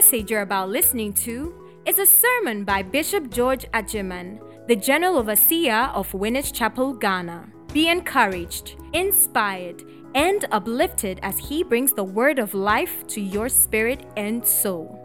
message 0.00 0.30
you're 0.30 0.42
about 0.42 0.68
listening 0.68 1.10
to 1.10 1.54
is 1.86 1.98
a 1.98 2.04
sermon 2.04 2.64
by 2.64 2.82
Bishop 2.82 3.30
George 3.30 3.64
Adjeman, 3.72 4.38
the 4.68 4.76
General 4.76 5.16
Overseer 5.16 5.90
of 5.94 6.12
Winners 6.12 6.52
Chapel, 6.52 6.92
Ghana. 6.92 7.48
Be 7.72 7.88
encouraged, 7.88 8.76
inspired, 8.92 9.82
and 10.14 10.44
uplifted 10.52 11.18
as 11.22 11.38
he 11.38 11.64
brings 11.64 11.92
the 11.92 12.04
word 12.04 12.38
of 12.38 12.52
life 12.52 13.06
to 13.06 13.22
your 13.22 13.48
spirit 13.48 14.04
and 14.18 14.46
soul. 14.46 15.00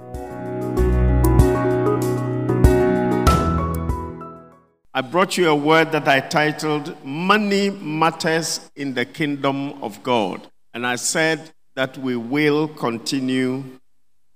I 4.93 4.99
brought 5.09 5.37
you 5.37 5.47
a 5.47 5.55
word 5.55 5.93
that 5.93 6.09
I 6.09 6.19
titled 6.19 7.01
Money 7.05 7.69
Matters 7.69 8.69
in 8.75 8.93
the 8.93 9.05
Kingdom 9.05 9.81
of 9.81 10.03
God. 10.03 10.49
And 10.73 10.85
I 10.85 10.97
said 10.97 11.51
that 11.75 11.97
we 11.97 12.17
will 12.17 12.67
continue 12.67 13.63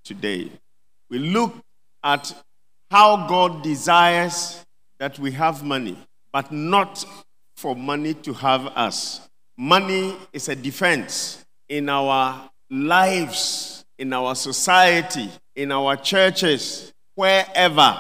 today. 0.06 0.50
We 1.10 1.20
look 1.20 1.54
at 2.04 2.34
how 2.90 3.28
God 3.28 3.64
desires 3.64 4.64
that 5.00 5.20
we 5.20 5.32
have 5.32 5.64
money, 5.64 5.98
but 6.32 6.52
not 6.52 7.04
for 7.56 7.76
money 7.76 8.14
to 8.14 8.34
have 8.34 8.68
us. 8.68 9.28
Money 9.58 10.16
is 10.32 10.48
a 10.48 10.56
defense 10.56 11.44
in 11.68 11.90
our 11.90 12.50
lives, 12.70 13.84
in 13.98 14.14
our 14.14 14.36
society, 14.36 15.30
in 15.56 15.72
our 15.72 15.96
churches, 15.98 16.94
wherever 17.16 17.98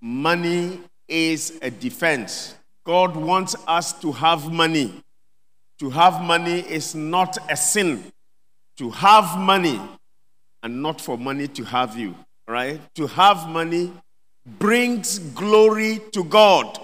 money 0.00 0.80
is 1.06 1.58
a 1.62 1.70
defense. 1.70 2.54
God 2.84 3.16
wants 3.16 3.54
us 3.66 3.92
to 4.00 4.12
have 4.12 4.50
money. 4.50 5.02
To 5.78 5.90
have 5.90 6.22
money 6.22 6.60
is 6.60 6.94
not 6.94 7.38
a 7.50 7.56
sin. 7.56 8.02
To 8.78 8.90
have 8.90 9.38
money 9.38 9.80
and 10.62 10.82
not 10.82 11.00
for 11.00 11.16
money 11.16 11.48
to 11.48 11.64
have 11.64 11.96
you, 11.96 12.14
right? 12.46 12.80
To 12.96 13.06
have 13.06 13.48
money 13.48 13.92
brings 14.58 15.18
glory 15.18 16.00
to 16.12 16.24
God. 16.24 16.78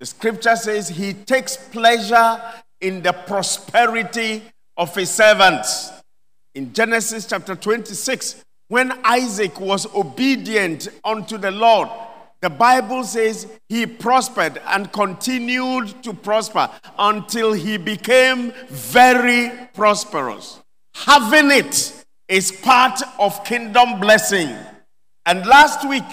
The 0.00 0.06
scripture 0.06 0.56
says 0.56 0.88
he 0.88 1.14
takes 1.14 1.56
pleasure 1.56 2.40
in 2.80 3.02
the 3.02 3.12
prosperity 3.12 4.42
of 4.76 4.94
his 4.94 5.10
servants. 5.10 5.90
In 6.54 6.72
Genesis 6.72 7.26
chapter 7.26 7.54
26, 7.54 8.44
when 8.68 8.92
Isaac 9.04 9.60
was 9.60 9.86
obedient 9.94 10.88
unto 11.04 11.38
the 11.38 11.50
Lord, 11.50 11.88
the 12.42 12.50
Bible 12.50 13.04
says 13.04 13.46
he 13.68 13.86
prospered 13.86 14.60
and 14.66 14.92
continued 14.92 16.02
to 16.02 16.12
prosper 16.12 16.68
until 16.98 17.52
he 17.52 17.76
became 17.76 18.52
very 18.68 19.50
prosperous. 19.72 20.60
Having 20.94 21.50
it 21.50 22.04
is 22.28 22.50
part 22.50 23.00
of 23.18 23.44
kingdom 23.44 24.00
blessing. 24.00 24.54
And 25.24 25.46
last 25.46 25.88
week, 25.88 26.04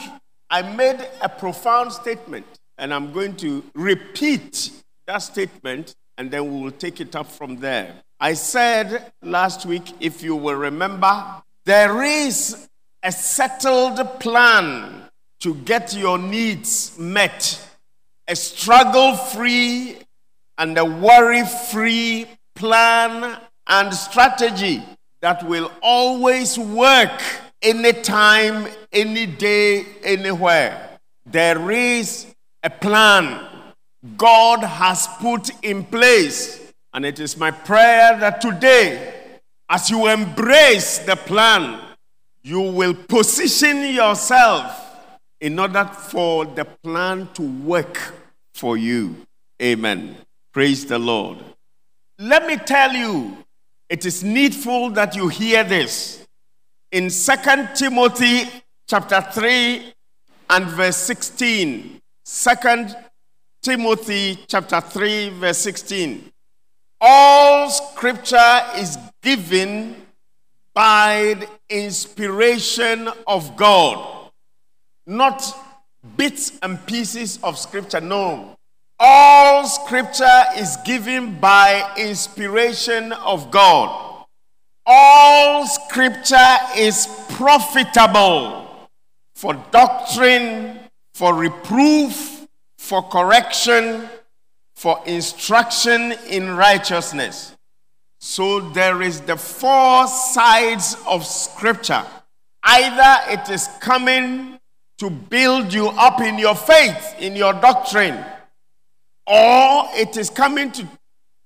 I 0.50 0.62
made 0.62 1.00
a 1.22 1.30
profound 1.30 1.92
statement, 1.92 2.46
and 2.78 2.94
I'm 2.94 3.12
going 3.12 3.36
to 3.38 3.64
repeat 3.74 4.72
that 5.08 5.20
statement, 5.20 5.96
and 6.18 6.30
then 6.30 6.54
we 6.54 6.62
will 6.62 6.72
take 6.72 7.02
it 7.02 7.16
up 7.16 7.28
from 7.28 7.58
there. 7.58 7.94
I 8.20 8.34
said 8.34 9.12
last 9.22 9.66
week, 9.66 9.84
if 10.00 10.22
you 10.22 10.36
will 10.36 10.56
remember, 10.56 11.42
there 11.66 12.04
is 12.04 12.68
a 13.02 13.12
settled 13.12 14.20
plan 14.20 15.10
to 15.40 15.56
get 15.56 15.96
your 15.96 16.18
needs 16.18 16.98
met, 16.98 17.60
a 18.28 18.36
struggle 18.36 19.16
free 19.16 19.98
and 20.58 20.78
a 20.78 20.86
worry 20.86 21.44
free 21.72 22.28
plan 22.56 23.38
and 23.68 23.94
strategy 23.94 24.84
that 25.24 25.42
will 25.48 25.72
always 25.82 26.60
work 26.60 27.24
anytime, 27.62 28.68
any 28.92 29.26
day, 29.26 29.86
anywhere. 30.04 31.00
There 31.26 31.72
is 31.72 32.28
a 32.62 32.70
plan 32.70 33.40
God 34.18 34.66
has 34.66 35.08
put 35.22 35.50
in 35.64 35.86
place. 35.86 36.74
And 36.94 37.06
it 37.06 37.22
is 37.22 37.38
my 37.38 37.52
prayer 37.52 38.20
that 38.20 38.42
today, 38.42 39.14
as 39.70 39.90
you 39.90 40.08
embrace 40.08 40.98
the 40.98 41.16
plan, 41.16 41.80
you 42.42 42.60
will 42.60 42.94
position 42.94 43.82
yourself 43.94 44.78
in 45.40 45.58
order 45.58 45.86
for 45.86 46.44
the 46.44 46.66
plan 46.66 47.30
to 47.36 47.44
work 47.64 48.14
for 48.54 48.76
you. 48.76 49.26
Amen. 49.62 50.18
Praise 50.52 50.86
the 50.86 51.00
Lord. 51.00 51.38
Let 52.20 52.46
me 52.46 52.58
tell 52.58 52.92
you 52.92 53.38
it 53.90 54.06
is 54.06 54.24
needful 54.24 54.90
that 54.92 55.16
you 55.16 55.28
hear 55.28 55.64
this. 55.64 56.26
In 56.92 57.10
2 57.10 57.34
Timothy 57.76 58.50
chapter 58.88 59.22
3 59.22 59.94
and 60.50 60.66
verse 60.66 60.98
16, 60.98 62.02
2 62.26 62.86
Timothy 63.62 64.40
chapter 64.48 64.82
3 64.82 65.30
verse 65.30 65.58
16. 65.60 66.32
All 67.02 67.70
scripture 67.70 68.62
is 68.76 68.98
given 69.22 69.96
by 70.74 71.36
the 71.40 71.48
inspiration 71.70 73.10
of 73.28 73.56
God. 73.56 74.32
Not 75.06 75.44
bits 76.18 76.58
and 76.62 76.84
pieces 76.86 77.40
of 77.44 77.58
scripture, 77.58 78.02
no. 78.02 78.58
All 79.06 79.66
scripture 79.66 80.44
is 80.56 80.78
given 80.86 81.38
by 81.38 81.94
inspiration 81.98 83.12
of 83.12 83.52
God. 83.52 84.26
All 84.86 85.68
scripture 85.68 86.56
is 86.78 87.06
profitable 87.32 88.88
for 89.36 89.56
doctrine, 89.72 90.80
for 91.14 91.36
reproof, 91.36 92.48
for 92.78 93.04
correction, 93.04 94.08
for 94.74 95.02
instruction 95.06 96.14
in 96.30 96.56
righteousness. 96.56 97.58
So 98.22 98.62
there 98.70 99.02
is 99.02 99.20
the 99.20 99.36
four 99.36 100.08
sides 100.08 100.96
of 101.06 101.26
scripture. 101.26 102.06
Either 102.64 103.34
it 103.34 103.50
is 103.50 103.68
coming 103.82 104.62
to 105.00 105.10
build 105.10 105.74
you 105.74 105.90
up 105.90 106.22
in 106.22 106.40
your 106.40 106.56
faith, 106.56 107.16
in 107.20 107.36
your 107.36 107.52
doctrine 107.52 108.24
or 109.26 109.86
it 109.94 110.18
is 110.18 110.30
coming 110.30 110.72
to, 110.72 110.88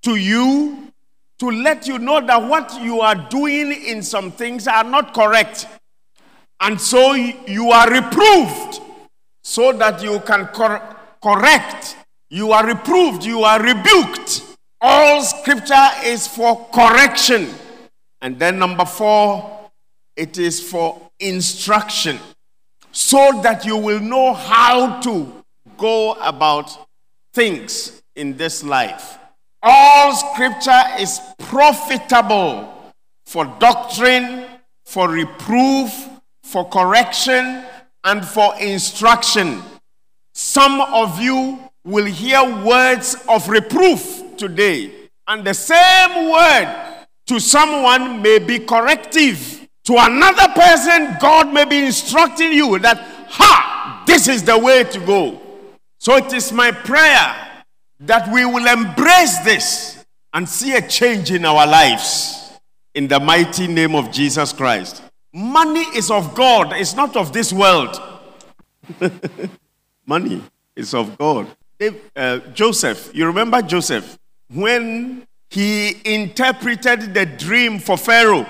to 0.02 0.16
you 0.16 0.92
to 1.38 1.50
let 1.50 1.86
you 1.86 1.98
know 1.98 2.20
that 2.20 2.42
what 2.42 2.80
you 2.82 3.00
are 3.00 3.14
doing 3.14 3.72
in 3.72 4.02
some 4.02 4.32
things 4.32 4.66
are 4.66 4.84
not 4.84 5.14
correct. 5.14 5.66
And 6.60 6.80
so 6.80 7.12
you 7.14 7.70
are 7.70 7.88
reproved 7.90 8.80
so 9.44 9.72
that 9.72 10.02
you 10.02 10.20
can 10.20 10.46
cor- 10.48 10.96
correct. 11.22 11.96
You 12.30 12.52
are 12.52 12.66
reproved, 12.66 13.24
you 13.24 13.42
are 13.42 13.62
rebuked. 13.62 14.42
All 14.80 15.22
scripture 15.22 15.88
is 16.04 16.26
for 16.26 16.68
correction. 16.72 17.48
And 18.20 18.38
then, 18.38 18.58
number 18.58 18.84
four, 18.84 19.70
it 20.16 20.38
is 20.38 20.60
for 20.60 21.00
instruction 21.20 22.18
so 22.90 23.40
that 23.42 23.64
you 23.64 23.76
will 23.76 24.00
know 24.00 24.34
how 24.34 25.00
to 25.00 25.44
go 25.76 26.14
about 26.14 26.87
things 27.32 28.02
in 28.16 28.36
this 28.36 28.62
life. 28.62 29.18
All 29.62 30.14
scripture 30.14 30.82
is 30.98 31.20
profitable 31.38 32.92
for 33.26 33.44
doctrine, 33.58 34.46
for 34.84 35.08
reproof, 35.08 36.08
for 36.42 36.64
correction, 36.68 37.64
and 38.04 38.24
for 38.24 38.54
instruction. 38.60 39.62
Some 40.34 40.80
of 40.80 41.20
you 41.20 41.58
will 41.84 42.06
hear 42.06 42.42
words 42.64 43.16
of 43.28 43.48
reproof 43.48 44.22
today, 44.36 44.92
and 45.26 45.44
the 45.44 45.54
same 45.54 46.30
word 46.30 46.96
to 47.26 47.40
someone 47.40 48.22
may 48.22 48.38
be 48.38 48.60
corrective. 48.60 49.68
To 49.84 49.96
another 49.98 50.48
person, 50.54 51.16
God 51.20 51.52
may 51.52 51.64
be 51.64 51.84
instructing 51.84 52.52
you 52.52 52.78
that, 52.78 52.98
ha, 53.28 54.04
this 54.06 54.28
is 54.28 54.44
the 54.44 54.58
way 54.58 54.84
to 54.84 55.00
go. 55.00 55.40
So 55.98 56.16
it 56.16 56.32
is 56.32 56.52
my 56.52 56.70
prayer 56.70 57.64
that 58.00 58.32
we 58.32 58.44
will 58.44 58.66
embrace 58.66 59.38
this 59.40 60.04
and 60.32 60.48
see 60.48 60.76
a 60.76 60.86
change 60.86 61.30
in 61.32 61.44
our 61.44 61.66
lives 61.66 62.52
in 62.94 63.08
the 63.08 63.18
mighty 63.18 63.66
name 63.66 63.94
of 63.94 64.10
Jesus 64.10 64.52
Christ. 64.52 65.02
Money 65.32 65.84
is 65.96 66.10
of 66.10 66.34
God, 66.34 66.72
it's 66.72 66.94
not 66.94 67.16
of 67.16 67.32
this 67.32 67.52
world. 67.52 68.00
Money 70.06 70.42
is 70.74 70.94
of 70.94 71.18
God. 71.18 71.48
Uh, 72.16 72.38
Joseph, 72.54 73.10
you 73.12 73.26
remember 73.26 73.60
Joseph? 73.62 74.18
When 74.50 75.26
he 75.50 75.96
interpreted 76.04 77.14
the 77.14 77.26
dream 77.26 77.78
for 77.78 77.96
Pharaoh, 77.96 78.46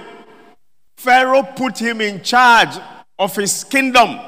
Pharaoh 0.97 1.43
put 1.43 1.79
him 1.79 2.01
in 2.01 2.23
charge 2.23 2.77
of 3.19 3.35
his 3.37 3.65
kingdom. 3.65 4.19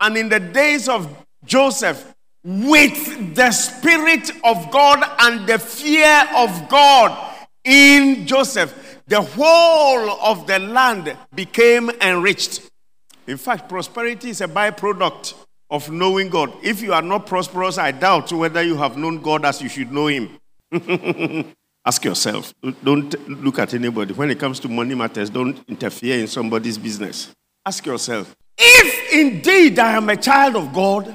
And 0.00 0.16
in 0.16 0.28
the 0.28 0.40
days 0.40 0.88
of 0.88 1.08
Joseph, 1.44 2.14
with 2.42 3.34
the 3.34 3.50
Spirit 3.52 4.30
of 4.44 4.70
God 4.70 5.04
and 5.20 5.46
the 5.46 5.58
fear 5.58 6.24
of 6.34 6.68
God 6.68 7.34
in 7.64 8.26
Joseph, 8.26 9.00
the 9.06 9.20
whole 9.20 10.10
of 10.22 10.46
the 10.46 10.58
land 10.58 11.16
became 11.34 11.90
enriched. 12.00 12.70
In 13.26 13.36
fact, 13.36 13.68
prosperity 13.68 14.30
is 14.30 14.40
a 14.40 14.48
byproduct 14.48 15.34
of 15.70 15.90
knowing 15.90 16.30
God. 16.30 16.52
If 16.62 16.82
you 16.82 16.92
are 16.92 17.02
not 17.02 17.26
prosperous, 17.26 17.78
I 17.78 17.92
doubt 17.92 18.32
whether 18.32 18.62
you 18.62 18.76
have 18.76 18.96
known 18.96 19.20
God 19.20 19.44
as 19.44 19.60
you 19.60 19.68
should 19.68 19.92
know 19.92 20.06
Him. 20.08 20.36
Ask 21.84 22.04
yourself. 22.04 22.52
Don't 22.82 23.28
look 23.42 23.58
at 23.58 23.74
anybody. 23.74 24.12
When 24.12 24.30
it 24.30 24.38
comes 24.38 24.60
to 24.60 24.68
money 24.68 24.94
matters, 24.94 25.30
don't 25.30 25.58
interfere 25.68 26.18
in 26.18 26.26
somebody's 26.26 26.76
business. 26.76 27.30
Ask 27.64 27.86
yourself 27.86 28.34
if 28.62 29.12
indeed 29.12 29.78
I 29.78 29.92
am 29.92 30.08
a 30.10 30.16
child 30.16 30.56
of 30.56 30.72
God, 30.72 31.14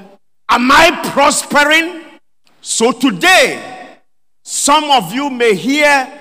am 0.50 0.72
I 0.72 1.10
prospering? 1.12 2.20
So 2.62 2.92
today, 2.92 4.00
some 4.44 4.90
of 4.92 5.14
you 5.14 5.30
may 5.30 5.56
hear 5.56 6.12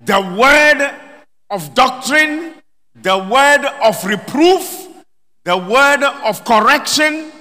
the 0.00 0.20
word 0.20 0.94
of 1.50 1.74
doctrine, 1.74 2.54
the 2.94 3.18
word 3.18 3.64
of 3.82 4.04
reproof, 4.04 4.88
the 5.44 5.56
word 5.56 6.02
of 6.02 6.44
correction, 6.44 7.32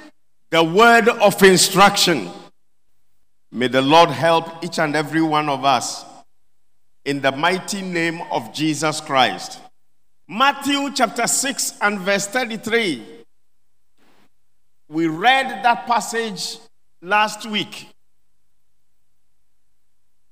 the 0.49 0.63
word 0.63 1.07
of 1.09 1.41
instruction. 1.43 2.29
May 3.51 3.67
the 3.67 3.81
Lord 3.81 4.09
help 4.09 4.63
each 4.63 4.79
and 4.79 4.95
every 4.95 5.21
one 5.21 5.49
of 5.49 5.65
us 5.65 6.05
in 7.05 7.21
the 7.21 7.31
mighty 7.31 7.81
name 7.81 8.21
of 8.31 8.53
Jesus 8.53 9.01
Christ. 9.01 9.59
Matthew 10.27 10.91
chapter 10.93 11.25
6 11.25 11.79
and 11.81 11.99
verse 11.99 12.27
33. 12.27 13.18
We 14.89 15.07
read 15.07 15.63
that 15.63 15.85
passage 15.85 16.57
last 17.01 17.45
week. 17.45 17.89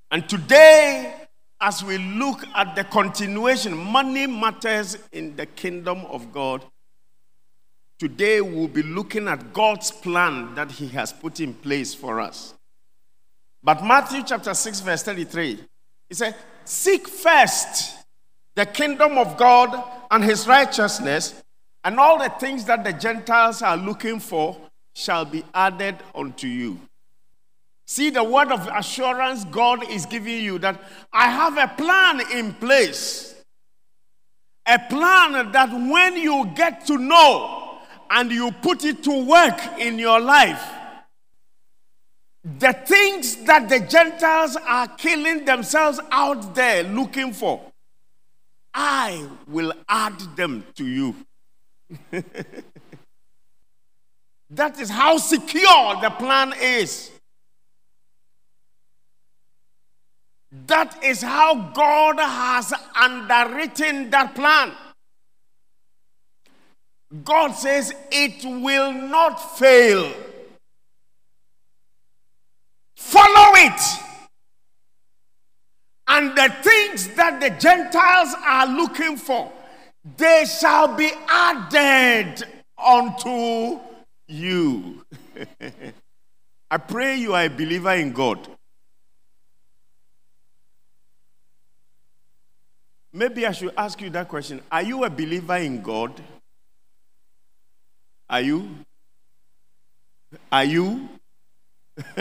And 0.09 0.27
today, 0.27 1.13
as 1.61 1.83
we 1.83 1.97
look 1.97 2.43
at 2.55 2.75
the 2.75 2.83
continuation, 2.83 3.77
money 3.77 4.25
matters 4.25 4.97
in 5.11 5.35
the 5.35 5.45
kingdom 5.45 6.05
of 6.05 6.33
God. 6.33 6.65
Today, 7.99 8.41
we'll 8.41 8.67
be 8.67 8.83
looking 8.83 9.27
at 9.27 9.53
God's 9.53 9.91
plan 9.91 10.55
that 10.55 10.71
He 10.71 10.87
has 10.89 11.13
put 11.13 11.39
in 11.39 11.53
place 11.53 11.93
for 11.93 12.19
us. 12.19 12.53
But 13.63 13.83
Matthew 13.83 14.23
chapter 14.25 14.53
6, 14.53 14.79
verse 14.81 15.03
33, 15.03 15.59
he 16.09 16.15
said, 16.15 16.35
Seek 16.63 17.07
first 17.07 17.95
the 18.55 18.65
kingdom 18.65 19.17
of 19.17 19.37
God 19.37 19.83
and 20.09 20.23
his 20.23 20.47
righteousness, 20.47 21.43
and 21.87 22.01
all 22.01 22.19
the 22.19 22.27
things 22.27 22.65
that 22.65 22.83
the 22.83 22.91
Gentiles 22.91 23.61
are 23.61 23.77
looking 23.77 24.19
for 24.19 24.57
shall 24.93 25.23
be 25.23 25.41
added 25.53 25.95
unto 26.13 26.45
you. 26.45 26.77
See 27.85 28.09
the 28.09 28.25
word 28.25 28.51
of 28.51 28.67
assurance 28.67 29.45
God 29.45 29.89
is 29.89 30.05
giving 30.05 30.43
you 30.43 30.59
that 30.59 30.81
I 31.13 31.29
have 31.29 31.57
a 31.57 31.73
plan 31.81 32.21
in 32.33 32.53
place. 32.55 33.41
A 34.65 34.77
plan 34.89 35.53
that 35.53 35.69
when 35.71 36.17
you 36.17 36.51
get 36.55 36.85
to 36.87 36.97
know 36.97 37.79
and 38.09 38.33
you 38.33 38.51
put 38.51 38.83
it 38.83 39.01
to 39.03 39.25
work 39.25 39.57
in 39.79 39.97
your 39.97 40.19
life, 40.19 40.61
the 42.59 42.73
things 42.73 43.37
that 43.45 43.69
the 43.69 43.79
Gentiles 43.79 44.57
are 44.57 44.89
killing 44.89 45.45
themselves 45.45 46.01
out 46.11 46.53
there 46.53 46.83
looking 46.83 47.31
for, 47.31 47.61
I 48.73 49.25
will 49.47 49.71
add 49.87 50.19
them 50.35 50.65
to 50.75 50.85
you. 50.85 51.15
that 54.49 54.79
is 54.79 54.89
how 54.89 55.17
secure 55.17 56.01
the 56.01 56.09
plan 56.17 56.53
is. 56.61 57.11
That 60.67 61.03
is 61.03 61.21
how 61.21 61.71
God 61.73 62.19
has 62.19 62.73
underwritten 62.95 64.09
that 64.09 64.33
plan. 64.33 64.71
God 67.23 67.51
says 67.51 67.93
it 68.11 68.43
will 68.43 68.91
not 68.91 69.57
fail. 69.57 70.13
Follow 72.95 73.55
it. 73.55 74.03
And 76.07 76.37
the 76.37 76.53
things 76.61 77.09
that 77.15 77.39
the 77.39 77.49
Gentiles 77.51 78.33
are 78.45 78.67
looking 78.67 79.17
for, 79.17 79.51
they 80.15 80.45
shall 80.45 80.95
be 80.95 81.11
added 81.27 82.43
unto 82.77 83.79
you. 84.27 85.03
I 86.71 86.77
pray 86.77 87.17
you 87.17 87.33
are 87.33 87.45
a 87.45 87.49
believer 87.49 87.93
in 87.93 88.11
God. 88.13 88.47
Maybe 93.11 93.47
I 93.47 93.51
should 93.51 93.73
ask 93.75 93.99
you 94.01 94.09
that 94.11 94.27
question. 94.27 94.61
Are 94.71 94.83
you 94.83 95.03
a 95.03 95.09
believer 95.09 95.57
in 95.57 95.81
God? 95.81 96.13
Are 98.29 98.41
you? 98.41 98.69
Are 100.51 100.65
you? 100.65 101.09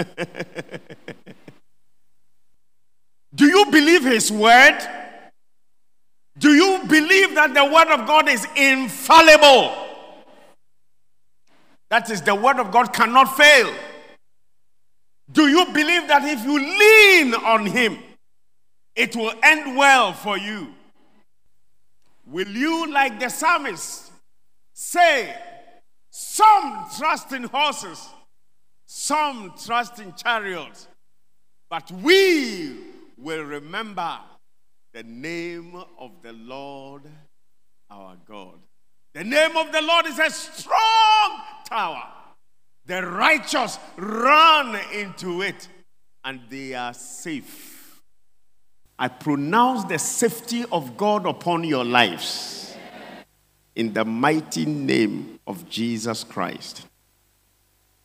Do 3.34 3.44
you 3.44 3.66
believe 3.70 4.04
His 4.04 4.32
word? 4.32 5.05
Do 6.38 6.52
you 6.52 6.82
believe 6.86 7.34
that 7.34 7.54
the 7.54 7.64
word 7.64 7.88
of 7.88 8.06
God 8.06 8.28
is 8.28 8.46
infallible? 8.56 9.84
That 11.88 12.10
is, 12.10 12.20
the 12.20 12.34
word 12.34 12.58
of 12.58 12.70
God 12.70 12.92
cannot 12.92 13.36
fail. 13.36 13.72
Do 15.32 15.48
you 15.48 15.66
believe 15.66 16.08
that 16.08 16.24
if 16.24 16.44
you 16.44 16.58
lean 16.58 17.34
on 17.34 17.66
Him, 17.66 17.98
it 18.94 19.16
will 19.16 19.32
end 19.42 19.76
well 19.76 20.12
for 20.12 20.36
you? 20.36 20.74
Will 22.26 22.48
you, 22.48 22.92
like 22.92 23.18
the 23.18 23.28
psalmist, 23.28 24.10
say, 24.72 25.34
Some 26.10 26.86
trust 26.98 27.32
in 27.32 27.44
horses, 27.44 28.08
some 28.86 29.54
trust 29.64 30.00
in 30.00 30.12
chariots, 30.14 30.88
but 31.70 31.90
we 31.90 32.76
will 33.16 33.42
remember 33.42 34.18
the 34.96 35.02
name 35.02 35.76
of 35.98 36.10
the 36.22 36.32
Lord 36.32 37.02
our 37.90 38.16
God. 38.26 38.54
The 39.12 39.24
name 39.24 39.54
of 39.54 39.70
the 39.70 39.82
Lord 39.82 40.06
is 40.06 40.18
a 40.18 40.30
strong 40.30 41.40
tower. 41.68 42.02
The 42.86 43.06
righteous 43.06 43.78
run 43.98 44.80
into 44.94 45.42
it 45.42 45.68
and 46.24 46.40
they 46.48 46.72
are 46.72 46.94
safe. 46.94 48.00
I 48.98 49.08
pronounce 49.08 49.84
the 49.84 49.98
safety 49.98 50.64
of 50.72 50.96
God 50.96 51.26
upon 51.26 51.64
your 51.64 51.84
lives 51.84 52.74
in 53.74 53.92
the 53.92 54.06
mighty 54.06 54.64
name 54.64 55.40
of 55.46 55.68
Jesus 55.68 56.24
Christ. 56.24 56.86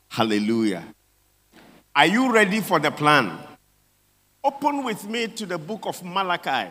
Hallelujah. 0.10 0.84
Are 1.96 2.08
you 2.08 2.34
ready 2.34 2.60
for 2.60 2.80
the 2.80 2.92
plan? 2.92 3.38
Open 4.44 4.84
with 4.84 5.08
me 5.08 5.28
to 5.28 5.46
the 5.46 5.58
book 5.58 5.86
of 5.86 6.04
Malachi. 6.04 6.70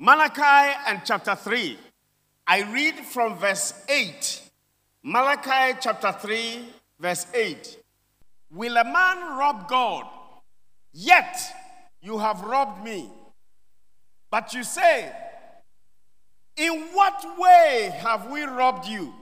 Malachi 0.00 0.76
and 0.86 1.00
chapter 1.04 1.34
3. 1.34 1.76
I 2.46 2.62
read 2.72 2.94
from 3.00 3.36
verse 3.36 3.74
8. 3.88 4.42
Malachi 5.02 5.76
chapter 5.80 6.12
3, 6.12 6.68
verse 7.00 7.26
8. 7.34 7.78
Will 8.52 8.76
a 8.76 8.84
man 8.84 9.36
rob 9.36 9.68
God? 9.68 10.06
Yet 10.92 11.36
you 12.00 12.18
have 12.18 12.42
robbed 12.42 12.84
me. 12.84 13.10
But 14.30 14.54
you 14.54 14.62
say, 14.62 15.12
In 16.56 16.80
what 16.92 17.24
way 17.36 17.92
have 18.00 18.30
we 18.30 18.42
robbed 18.42 18.86
you? 18.86 19.12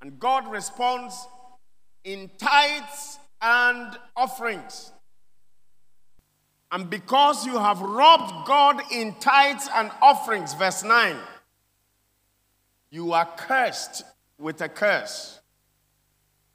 And 0.00 0.20
God 0.20 0.46
responds 0.50 1.26
in 2.04 2.30
tithes 2.38 3.18
and 3.42 3.98
offerings. 4.16 4.92
And 6.72 6.88
because 6.88 7.46
you 7.46 7.58
have 7.58 7.80
robbed 7.80 8.46
God 8.46 8.80
in 8.92 9.14
tithes 9.14 9.68
and 9.74 9.90
offerings, 10.00 10.54
verse 10.54 10.84
9, 10.84 11.16
you 12.90 13.12
are 13.12 13.28
cursed 13.36 14.04
with 14.38 14.60
a 14.60 14.68
curse. 14.68 15.40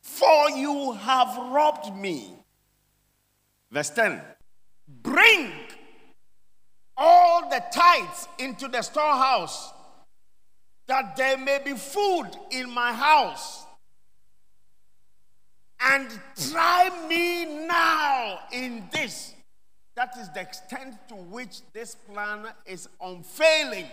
For 0.01 0.49
you 0.51 0.93
have 0.93 1.35
robbed 1.51 1.95
me. 1.95 2.33
Verse 3.71 3.89
10 3.89 4.21
Bring 4.87 5.51
all 6.95 7.49
the 7.49 7.61
tithes 7.73 8.27
into 8.39 8.67
the 8.67 8.81
storehouse 8.81 9.73
that 10.87 11.15
there 11.15 11.37
may 11.37 11.59
be 11.63 11.73
food 11.73 12.29
in 12.51 12.69
my 12.69 12.93
house. 12.93 13.65
And 15.81 16.07
try 16.51 16.89
me 17.09 17.67
now 17.67 18.39
in 18.51 18.87
this. 18.91 19.34
That 19.95 20.17
is 20.19 20.29
the 20.29 20.41
extent 20.41 20.95
to 21.07 21.15
which 21.15 21.61
this 21.71 21.95
plan 21.95 22.47
is 22.65 22.89
unfailing. 23.01 23.85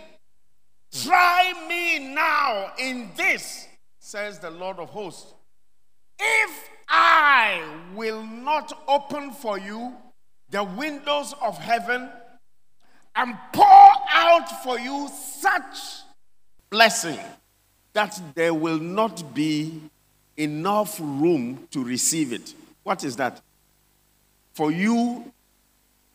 Try 1.03 1.53
me 1.67 2.13
now 2.13 2.73
in 2.77 3.11
this, 3.15 3.67
says 3.99 4.39
the 4.39 4.51
Lord 4.51 4.79
of 4.79 4.89
hosts. 4.89 5.33
If 6.19 6.69
I 6.89 7.63
will 7.95 8.23
not 8.23 8.83
open 8.87 9.31
for 9.31 9.57
you 9.57 9.95
the 10.49 10.63
windows 10.63 11.33
of 11.41 11.57
heaven 11.57 12.09
and 13.15 13.37
pour 13.53 13.91
out 14.09 14.63
for 14.63 14.79
you 14.79 15.09
such 15.09 16.01
blessing 16.69 17.19
that 17.93 18.19
there 18.35 18.53
will 18.53 18.79
not 18.79 19.33
be 19.33 19.81
enough 20.35 20.99
room 20.99 21.67
to 21.71 21.83
receive 21.83 22.33
it. 22.33 22.53
What 22.83 23.03
is 23.03 23.15
that? 23.15 23.41
For 24.53 24.71
you 24.71 25.31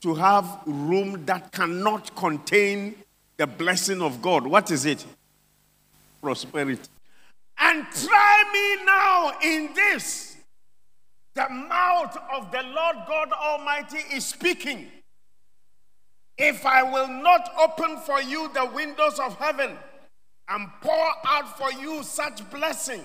to 0.00 0.14
have 0.14 0.60
room 0.66 1.24
that 1.26 1.52
cannot 1.52 2.14
contain 2.14 2.94
the 3.36 3.46
blessing 3.46 4.02
of 4.02 4.22
God. 4.22 4.46
What 4.46 4.70
is 4.70 4.84
it? 4.84 5.04
Prosperity. 6.22 6.88
And 7.58 7.86
try 7.92 8.44
me 8.52 8.84
now 8.84 9.32
in 9.42 9.74
this. 9.74 10.36
The 11.34 11.48
mouth 11.48 12.16
of 12.32 12.50
the 12.50 12.62
Lord 12.62 12.96
God 13.06 13.32
Almighty 13.32 13.98
is 14.12 14.26
speaking. 14.26 14.86
If 16.36 16.64
I 16.64 16.82
will 16.82 17.08
not 17.08 17.50
open 17.58 17.98
for 17.98 18.20
you 18.22 18.50
the 18.54 18.66
windows 18.66 19.18
of 19.18 19.36
heaven 19.36 19.76
and 20.48 20.68
pour 20.80 21.12
out 21.26 21.58
for 21.58 21.72
you 21.80 22.02
such 22.02 22.48
blessing 22.50 23.02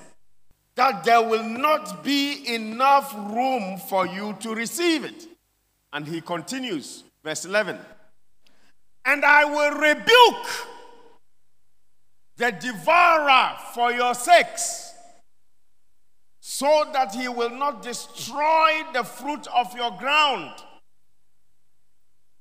that 0.76 1.04
there 1.04 1.22
will 1.22 1.44
not 1.44 2.04
be 2.04 2.56
enough 2.56 3.14
room 3.14 3.78
for 3.78 4.08
you 4.08 4.36
to 4.40 4.56
receive 4.56 5.04
it. 5.04 5.28
And 5.94 6.08
he 6.08 6.22
continues, 6.22 7.04
verse 7.24 7.46
11. 7.46 7.78
And 9.06 9.24
I 9.24 9.46
will 9.46 9.80
rebuke 9.80 10.68
the 12.36 12.52
devourer 12.52 13.56
for 13.76 13.92
your 13.92 14.16
sakes, 14.16 14.92
so 16.40 16.86
that 16.94 17.14
he 17.14 17.28
will 17.28 17.52
not 17.52 17.84
destroy 17.84 18.82
the 18.92 19.04
fruit 19.04 19.48
of 19.54 19.76
your 19.76 19.92
ground, 20.00 20.52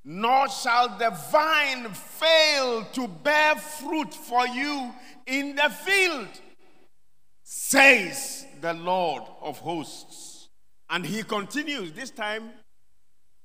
nor 0.05 0.49
shall 0.49 0.97
the 0.97 1.11
vine 1.31 1.93
fail 1.93 2.85
to 2.95 3.07
bear 3.07 3.55
fruit 3.57 4.15
for 4.15 4.47
you 4.47 4.95
in 5.27 5.55
the 5.57 5.69
field, 5.69 6.29
says 7.45 8.47
the 8.63 8.73
Lord 8.73 9.25
of 9.43 9.59
hosts. 9.59 10.49
And 10.89 11.05
he 11.05 11.23
continues, 11.23 11.93
this 11.93 12.11
time 12.11 12.51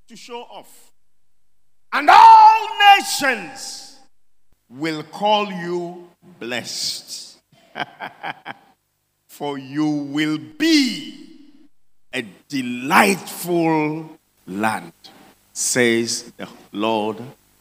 to 0.08 0.16
show 0.16 0.40
off. 0.40 0.90
And 1.92 2.08
all 2.08 2.68
nations 2.96 3.98
will 4.70 5.02
call 5.02 5.52
you 5.52 6.08
blessed, 6.40 7.38
for 9.26 9.58
you 9.58 9.86
will 9.86 10.38
be 10.38 11.14
a 12.14 12.24
delightful 12.48 14.18
land, 14.46 14.92
says 15.52 16.32
the 16.38 16.48
Lord 16.72 17.18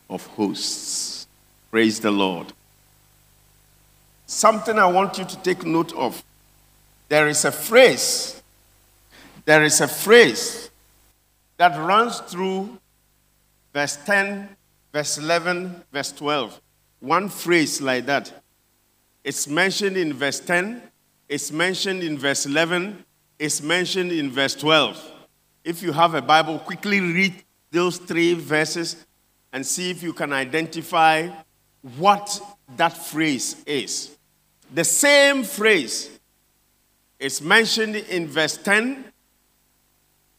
of 0.09 0.25
hosts. 0.27 1.27
Praise 1.69 1.99
the 1.99 2.11
Lord. 2.11 2.53
Something 4.25 4.79
I 4.79 4.87
want 4.87 5.17
you 5.17 5.25
to 5.25 5.37
take 5.39 5.65
note 5.65 5.93
of. 5.93 6.23
There 7.09 7.27
is 7.27 7.43
a 7.43 7.51
phrase, 7.51 8.41
there 9.43 9.63
is 9.63 9.81
a 9.81 9.87
phrase 9.87 10.67
that 11.57 11.77
runs 11.77 12.19
through 12.19 12.77
verse 13.73 13.97
10, 14.05 14.49
verse 14.93 15.17
11, 15.17 15.83
verse 15.91 16.11
12. 16.11 16.61
One 16.99 17.29
phrase 17.29 17.81
like 17.81 18.05
that. 18.05 18.31
It's 19.23 19.47
mentioned 19.47 19.97
in 19.97 20.13
verse 20.13 20.39
10, 20.39 20.81
it's 21.27 21.51
mentioned 21.51 22.01
in 22.01 22.17
verse 22.17 22.45
11, 22.45 23.03
it's 23.37 23.61
mentioned 23.61 24.11
in 24.11 24.31
verse 24.31 24.55
12. 24.55 25.11
If 25.63 25.83
you 25.83 25.91
have 25.91 26.13
a 26.13 26.21
Bible, 26.21 26.59
quickly 26.59 27.01
read 27.01 27.43
those 27.71 27.97
three 27.97 28.33
verses 28.33 29.05
and 29.51 29.65
see 29.65 29.91
if 29.91 30.01
you 30.01 30.13
can 30.13 30.31
identify 30.31 31.29
what 31.97 32.41
that 32.77 32.97
phrase 32.97 33.63
is. 33.65 34.17
The 34.73 34.83
same 34.83 35.43
phrase 35.43 36.19
is 37.19 37.41
mentioned 37.41 37.95
in 37.95 38.27
verse 38.27 38.57
10, 38.57 39.06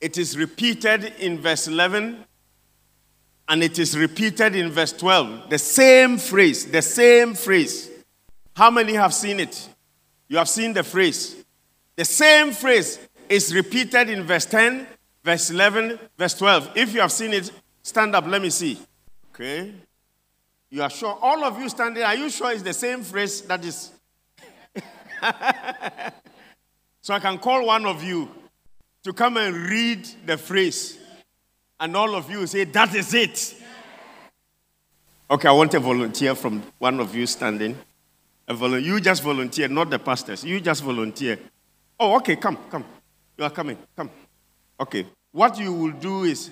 it 0.01 0.17
is 0.19 0.37
repeated 0.39 1.13
in 1.19 1.39
verse 1.39 1.67
11 1.69 2.25
and 3.49 3.63
it 3.63 3.79
is 3.79 3.97
repeated 3.97 4.55
in 4.55 4.71
verse 4.71 4.93
12. 4.93 5.51
The 5.51 5.59
same 5.59 6.19
phrase, 6.19 6.67
the 6.67 6.83
same 6.83 7.35
phrase. 7.35 7.91
How 8.55 8.71
many 8.71 8.93
have 8.95 9.15
seen 9.15 9.41
it? 9.41 9.69
You 10.29 10.37
have 10.39 10.49
seen 10.49 10.73
the 10.73 10.85
phrase. 10.85 11.45
The 11.97 12.05
same 12.05 12.53
phrase 12.53 12.99
is 13.29 13.55
repeated 13.55 14.11
in 14.11 14.23
verse 14.25 14.47
10, 14.47 14.87
verse 15.25 15.51
11, 15.51 15.99
verse 16.17 16.35
12. 16.35 16.73
If 16.77 16.95
you 16.95 17.01
have 17.01 17.13
seen 17.13 17.33
it, 17.33 17.51
stand 17.83 18.15
up. 18.15 18.27
Let 18.27 18.43
me 18.43 18.51
see. 18.51 18.79
Okay. 19.33 19.73
You 20.71 20.83
are 20.83 20.91
sure? 20.91 21.19
All 21.21 21.43
of 21.45 21.59
you 21.59 21.69
standing, 21.69 22.03
are 22.03 22.15
you 22.15 22.29
sure 22.29 22.53
it's 22.53 22.63
the 22.63 22.75
same 22.75 23.03
phrase 23.03 23.41
that 23.43 23.65
is? 23.65 23.91
so 27.01 27.15
I 27.15 27.19
can 27.19 27.39
call 27.39 27.65
one 27.65 27.87
of 27.87 28.05
you 28.05 28.29
to 29.09 29.15
come 29.15 29.39
and 29.39 29.57
read 29.57 30.07
the 30.27 30.37
phrase. 30.37 30.99
And 31.81 31.97
all 31.97 32.15
of 32.15 32.31
you 32.31 32.47
say, 32.47 32.65
That 32.65 32.95
is 32.95 33.15
it. 33.15 33.55
Okay, 35.31 35.49
I 35.49 35.53
want 35.53 35.73
a 35.73 35.81
volunteer 35.81 36.35
from 36.35 36.63
one 36.79 37.01
of 37.01 37.15
you 37.15 37.27
standing. 37.27 37.75
A 38.47 38.55
volu- 38.55 38.83
you 38.83 39.01
just 39.01 39.23
volunteer, 39.23 39.67
not 39.69 39.89
the 39.89 39.99
pastors. 39.99 40.45
You 40.45 40.61
just 40.61 40.83
volunteer. 40.83 41.39
Oh, 41.99 42.17
okay, 42.17 42.37
come, 42.37 42.59
come. 42.71 42.85
You 43.39 43.45
are 43.45 43.51
coming, 43.51 43.79
come. 43.97 44.11
Okay. 44.79 45.07
What 45.33 45.59
you 45.59 45.73
will 45.73 45.93
do 45.93 46.25
is 46.25 46.51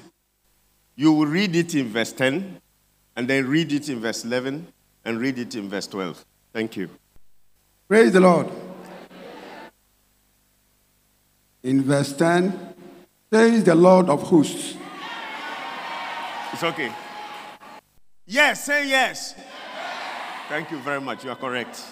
you 0.94 1.12
will 1.12 1.26
read 1.26 1.54
it 1.56 1.74
in 1.74 1.88
verse 1.88 2.12
10, 2.12 2.60
and 3.16 3.28
then 3.28 3.46
read 3.46 3.70
it 3.70 3.90
in 3.90 4.00
verse 4.00 4.24
11, 4.24 4.66
and 5.04 5.20
read 5.20 5.38
it 5.38 5.54
in 5.54 5.68
verse 5.68 5.86
12. 5.88 6.24
Thank 6.54 6.76
you. 6.76 6.88
Praise 7.86 8.12
the 8.12 8.20
Lord 8.20 8.48
in 11.66 11.82
verse 11.82 12.12
10 12.12 12.74
says 13.32 13.64
the 13.64 13.74
Lord 13.74 14.08
of 14.08 14.22
hosts. 14.22 14.76
It's 16.52 16.62
okay. 16.62 16.92
Yes, 18.24 18.64
say 18.64 18.88
yes. 18.88 19.34
Thank 20.48 20.70
you 20.70 20.78
very 20.78 21.00
much. 21.00 21.24
You 21.24 21.30
are 21.30 21.36
correct. 21.36 21.82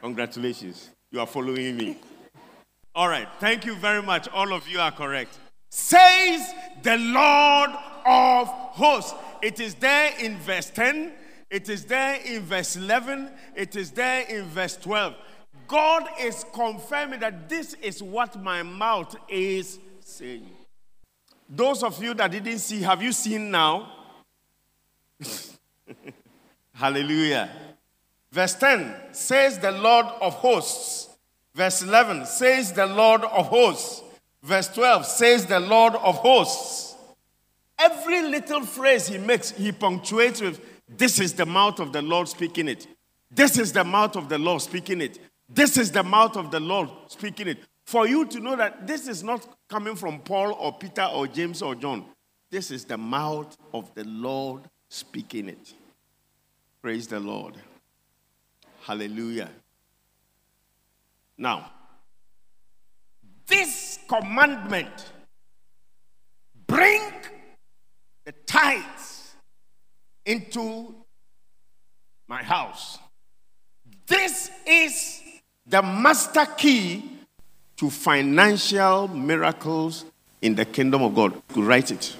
Congratulations. 0.00 0.90
You 1.10 1.18
are 1.18 1.26
following 1.26 1.76
me. 1.76 1.98
All 2.94 3.08
right. 3.08 3.26
Thank 3.40 3.66
you 3.66 3.74
very 3.74 4.00
much. 4.00 4.28
All 4.28 4.52
of 4.52 4.68
you 4.68 4.78
are 4.78 4.92
correct. 4.92 5.36
Says 5.70 6.54
the 6.84 6.96
Lord 6.96 7.70
of 8.06 8.46
hosts. 8.46 9.12
It 9.42 9.58
is 9.58 9.74
there 9.74 10.12
in 10.20 10.38
verse 10.38 10.70
10. 10.70 11.12
It 11.50 11.68
is 11.68 11.84
there 11.84 12.20
in 12.24 12.42
verse 12.42 12.76
11. 12.76 13.28
It 13.56 13.74
is 13.74 13.90
there 13.90 14.24
in 14.28 14.44
verse 14.44 14.76
12. 14.76 15.14
God 15.66 16.08
is 16.20 16.44
confirming 16.52 17.20
that 17.20 17.48
this 17.48 17.74
is 17.74 18.02
what 18.02 18.40
my 18.42 18.62
mouth 18.62 19.14
is 19.28 19.78
saying. 20.00 20.50
Those 21.48 21.82
of 21.82 22.02
you 22.02 22.14
that 22.14 22.30
didn't 22.30 22.58
see, 22.58 22.82
have 22.82 23.02
you 23.02 23.12
seen 23.12 23.50
now? 23.50 23.92
Hallelujah. 26.72 27.50
Verse 28.32 28.54
10 28.54 28.94
says 29.12 29.58
the 29.58 29.70
Lord 29.70 30.06
of 30.20 30.34
hosts. 30.34 31.08
Verse 31.54 31.82
11 31.82 32.26
says 32.26 32.72
the 32.72 32.86
Lord 32.86 33.22
of 33.22 33.46
hosts. 33.46 34.02
Verse 34.42 34.68
12 34.68 35.06
says 35.06 35.46
the 35.46 35.60
Lord 35.60 35.94
of 35.94 36.16
hosts. 36.16 36.96
Every 37.78 38.22
little 38.22 38.62
phrase 38.62 39.06
he 39.06 39.18
makes, 39.18 39.50
he 39.50 39.72
punctuates 39.72 40.40
with, 40.40 40.60
This 40.88 41.20
is 41.20 41.32
the 41.34 41.46
mouth 41.46 41.80
of 41.80 41.92
the 41.92 42.02
Lord 42.02 42.28
speaking 42.28 42.68
it. 42.68 42.86
This 43.30 43.58
is 43.58 43.72
the 43.72 43.84
mouth 43.84 44.16
of 44.16 44.28
the 44.28 44.38
Lord 44.38 44.62
speaking 44.62 45.00
it. 45.00 45.18
This 45.54 45.76
is 45.76 45.92
the 45.92 46.02
mouth 46.02 46.36
of 46.36 46.50
the 46.50 46.58
Lord 46.58 46.90
speaking 47.06 47.46
it. 47.46 47.58
For 47.86 48.08
you 48.08 48.26
to 48.26 48.40
know 48.40 48.56
that 48.56 48.86
this 48.88 49.06
is 49.06 49.22
not 49.22 49.46
coming 49.68 49.94
from 49.94 50.18
Paul 50.20 50.52
or 50.54 50.72
Peter 50.72 51.04
or 51.04 51.28
James 51.28 51.62
or 51.62 51.76
John. 51.76 52.06
This 52.50 52.72
is 52.72 52.84
the 52.84 52.98
mouth 52.98 53.56
of 53.72 53.94
the 53.94 54.04
Lord 54.04 54.62
speaking 54.88 55.48
it. 55.48 55.74
Praise 56.82 57.06
the 57.06 57.20
Lord. 57.20 57.54
Hallelujah. 58.82 59.48
Now, 61.38 61.70
this 63.46 64.00
commandment 64.08 65.12
bring 66.66 67.12
the 68.24 68.32
tithes 68.46 69.34
into 70.26 70.94
my 72.26 72.42
house. 72.42 72.98
This 74.06 74.50
is 74.66 75.13
the 75.66 75.82
master 75.82 76.46
key 76.56 77.10
to 77.76 77.90
financial 77.90 79.08
miracles 79.08 80.04
in 80.42 80.54
the 80.54 80.64
kingdom 80.64 81.02
of 81.02 81.14
God. 81.14 81.40
You 81.54 81.64
write 81.64 81.90
it. 81.90 82.16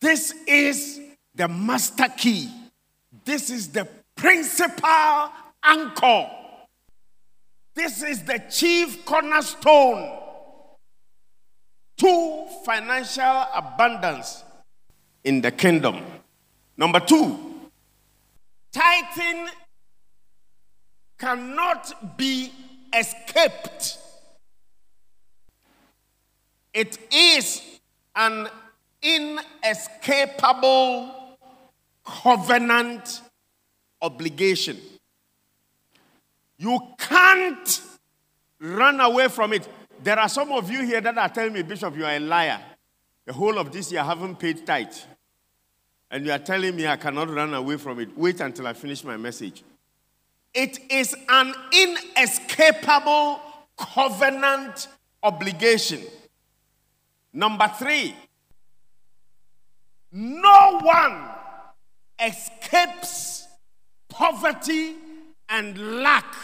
This 0.00 0.34
is 0.46 1.00
the 1.34 1.48
master 1.48 2.08
key. 2.16 2.50
This 3.24 3.50
is 3.50 3.68
the 3.68 3.88
principal 4.16 5.30
anchor. 5.62 6.30
This 7.74 8.02
is 8.02 8.24
the 8.24 8.42
chief 8.50 9.04
cornerstone 9.04 10.18
to 11.98 12.46
financial 12.64 13.44
abundance 13.54 14.44
in 15.24 15.40
the 15.40 15.50
kingdom. 15.50 16.00
Number 16.76 17.00
two, 17.00 17.38
tithing 18.72 19.48
cannot 21.18 22.16
be 22.16 22.52
escaped. 22.94 23.98
It 26.72 26.98
is 27.12 27.80
an 28.14 28.48
inescapable 29.02 31.14
covenant 32.04 33.22
obligation. 34.00 34.78
You 36.58 36.80
can't 36.98 37.82
run 38.60 39.00
away 39.00 39.28
from 39.28 39.52
it. 39.52 39.68
There 40.02 40.18
are 40.18 40.28
some 40.28 40.52
of 40.52 40.70
you 40.70 40.84
here 40.84 41.00
that 41.00 41.16
are 41.16 41.28
telling 41.28 41.52
me, 41.52 41.62
Bishop, 41.62 41.96
you 41.96 42.04
are 42.04 42.16
a 42.16 42.20
liar. 42.20 42.60
The 43.26 43.32
whole 43.32 43.58
of 43.58 43.72
this 43.72 43.92
year 43.92 44.00
I 44.00 44.04
haven't 44.04 44.38
paid 44.38 44.66
tithe. 44.66 44.94
And 46.10 46.24
you 46.24 46.32
are 46.32 46.38
telling 46.38 46.74
me 46.74 46.86
I 46.86 46.96
cannot 46.96 47.28
run 47.28 47.52
away 47.54 47.76
from 47.76 48.00
it. 48.00 48.16
Wait 48.16 48.40
until 48.40 48.66
I 48.66 48.72
finish 48.72 49.04
my 49.04 49.16
message. 49.16 49.62
It 50.54 50.78
is 50.90 51.14
an 51.28 51.54
inescapable 51.72 53.40
covenant 53.76 54.88
obligation. 55.22 56.02
Number 57.32 57.68
three, 57.78 58.14
no 60.10 60.80
one 60.82 61.28
escapes 62.20 63.46
poverty 64.08 64.96
and 65.48 66.02
lack 66.02 66.34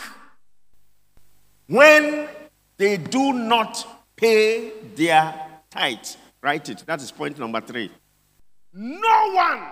when 1.67 2.29
they 2.77 2.97
do 2.97 3.33
not 3.33 3.87
pay 4.17 4.73
their 4.95 5.35
tithe. 5.71 5.99
Write 6.43 6.69
it. 6.69 6.85
That 6.87 7.01
is 7.03 7.11
point 7.11 7.39
number 7.39 7.61
three. 7.61 7.91
No 8.73 9.33
one 9.33 9.63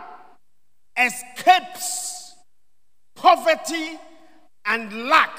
escapes 0.97 2.35
poverty 3.15 3.99
and 4.64 5.09
lack 5.09 5.38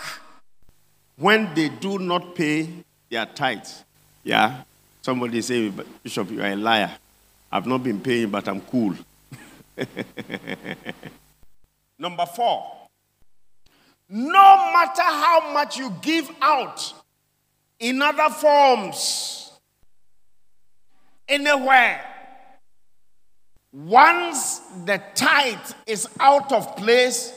when 1.17 1.53
they 1.53 1.69
do 1.69 1.99
not 1.99 2.35
pay 2.35 2.69
their 3.09 3.25
tithes. 3.25 3.83
Yeah? 4.23 4.63
Somebody 5.01 5.41
say, 5.41 5.71
Bishop, 6.01 6.31
you 6.31 6.41
are 6.41 6.47
a 6.47 6.55
liar. 6.55 6.91
I've 7.51 7.67
not 7.67 7.83
been 7.83 7.99
paying, 7.99 8.29
but 8.29 8.47
I'm 8.47 8.61
cool. 8.61 8.95
Number 11.99 12.25
four, 12.25 12.65
no 14.09 14.71
matter 14.73 15.03
how 15.03 15.51
much 15.53 15.77
you 15.77 15.93
give 16.01 16.29
out 16.41 16.93
in 17.79 18.01
other 18.01 18.29
forms, 18.33 19.51
anywhere, 21.27 22.01
once 23.71 24.59
the 24.85 25.01
tithe 25.15 25.71
is 25.87 26.07
out 26.19 26.51
of 26.51 26.75
place, 26.75 27.33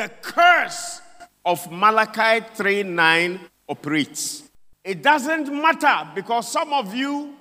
the 0.00 0.08
curse 0.22 1.02
of 1.44 1.70
Malachi 1.70 2.46
3 2.54 2.84
9 2.84 3.40
operates. 3.68 4.50
It 4.82 5.02
doesn't 5.02 5.52
matter 5.52 6.10
because 6.14 6.50
some 6.50 6.72
of 6.72 6.94
you 6.94 7.34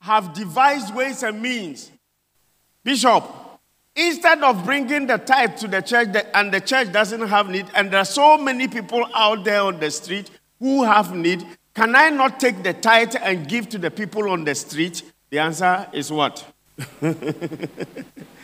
have 0.00 0.34
devised 0.34 0.92
ways 0.92 1.22
and 1.22 1.40
means. 1.40 1.88
Bishop, 2.82 3.22
instead 3.94 4.42
of 4.42 4.64
bringing 4.64 5.06
the 5.06 5.18
tithe 5.18 5.56
to 5.58 5.68
the 5.68 5.82
church 5.82 6.08
and 6.34 6.52
the 6.52 6.60
church 6.60 6.90
doesn't 6.90 7.28
have 7.28 7.48
need, 7.48 7.66
and 7.76 7.92
there 7.92 8.00
are 8.00 8.04
so 8.04 8.36
many 8.36 8.66
people 8.66 9.06
out 9.14 9.44
there 9.44 9.60
on 9.60 9.78
the 9.78 9.90
street 9.90 10.30
who 10.58 10.82
have 10.82 11.14
need, 11.14 11.46
can 11.74 11.94
I 11.94 12.10
not 12.10 12.40
take 12.40 12.64
the 12.64 12.72
tithe 12.72 13.14
and 13.22 13.46
give 13.46 13.68
to 13.68 13.78
the 13.78 13.90
people 13.90 14.28
on 14.30 14.42
the 14.42 14.56
street? 14.56 15.04
The 15.30 15.38
answer 15.38 15.86
is 15.92 16.10
what? 16.10 16.44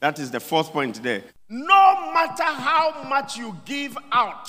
that 0.00 0.18
is 0.18 0.30
the 0.30 0.40
fourth 0.40 0.72
point 0.72 1.02
there. 1.02 1.22
No 1.48 2.12
matter 2.12 2.44
how 2.44 3.04
much 3.08 3.36
you 3.36 3.56
give 3.64 3.96
out 4.12 4.48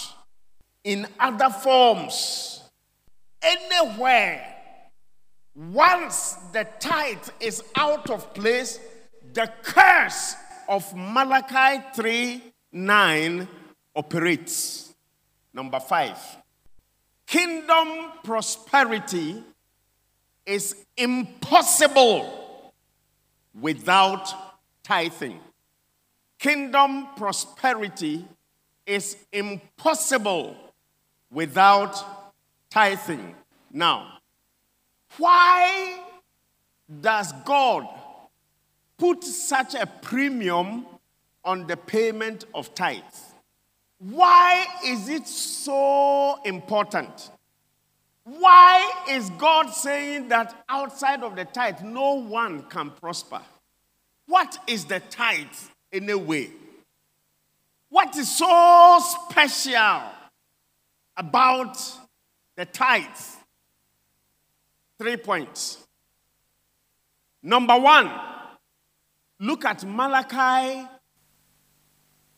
in 0.84 1.08
other 1.20 1.50
forms, 1.50 2.62
anywhere, 3.42 4.56
once 5.56 6.34
the 6.54 6.66
tithe 6.80 7.30
is 7.40 7.64
out 7.76 8.10
of 8.10 8.34
place, 8.34 8.80
the 9.34 9.52
curse 9.64 10.36
of 10.68 10.96
Malachi 10.96 11.84
3 11.96 12.42
9 12.72 13.48
operates. 13.96 14.94
Number 15.54 15.82
five, 15.82 16.18
kingdom 17.28 18.12
prosperity 18.24 19.44
is 20.46 20.76
impossible 20.96 22.74
without 23.60 24.34
tithing. 24.84 25.40
Kingdom 26.40 27.08
prosperity 27.16 28.28
is 28.86 29.18
impossible 29.32 30.56
without 31.32 32.04
tithing. 32.70 33.36
Now, 33.72 34.18
why 35.18 36.00
does 37.00 37.32
God 37.46 37.88
put 38.98 39.24
such 39.24 39.76
a 39.76 39.86
premium 39.86 40.86
on 41.44 41.68
the 41.68 41.78
payment 41.78 42.46
of 42.54 42.74
tithes? 42.76 43.34
Why 44.00 44.66
is 44.84 45.10
it 45.10 45.28
so 45.28 46.42
important? 46.44 47.30
Why 48.24 49.06
is 49.10 49.30
God 49.32 49.70
saying 49.70 50.30
that 50.30 50.64
outside 50.70 51.24
of 51.24 51.36
the 51.36 51.46
tithe, 51.46 51.82
no 51.82 52.14
one 52.14 52.64
can 52.64 52.92
prosper? 52.92 53.42
What 54.32 54.60
is 54.66 54.86
the 54.86 55.02
tithe 55.02 55.46
anyway? 55.92 56.52
What 57.90 58.16
is 58.16 58.34
so 58.34 58.98
special 59.02 60.04
about 61.18 61.78
the 62.56 62.64
tithe? 62.64 63.04
Three 64.98 65.18
points. 65.18 65.86
Number 67.44 67.78
one, 67.78 68.10
look 69.42 69.66
at 69.66 69.84
Malachi 69.84 70.88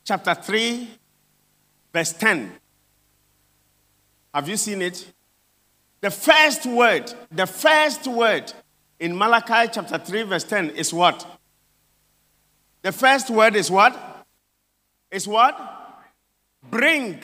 chapter 0.04 0.34
3, 0.34 0.90
verse 1.94 2.14
10. 2.14 2.54
Have 4.34 4.50
you 4.50 4.58
seen 4.58 4.82
it? 4.82 5.14
The 6.02 6.10
first 6.10 6.66
word, 6.66 7.14
the 7.30 7.46
first 7.46 8.08
word 8.08 8.52
in 9.00 9.16
Malachi 9.16 9.70
chapter 9.72 10.00
3, 10.00 10.24
verse 10.24 10.44
10 10.46 10.72
is 10.72 10.92
what? 10.92 11.33
The 12.84 12.92
first 12.92 13.30
word 13.30 13.56
is 13.56 13.72
what? 13.72 14.26
Is 15.10 15.28
what? 15.28 15.58
Bring. 16.70 17.20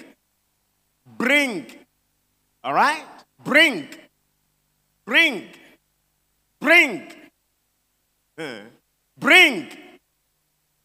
Bring. 1.17 1.65
All 2.63 2.73
right? 2.73 3.03
Bring. 3.43 3.89
Bring. 5.05 5.49
Bring. 6.59 7.11
Bring. 9.17 9.67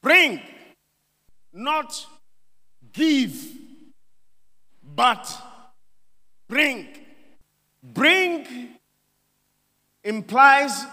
Bring. 0.03 0.41
Not 1.53 2.07
give, 2.93 3.53
but 4.83 5.41
bring. 6.49 6.89
Bring 7.81 8.71
implies 10.03 10.85